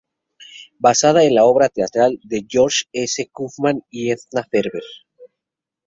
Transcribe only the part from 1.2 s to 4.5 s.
en la obra teatral de George S. Kaufman y Edna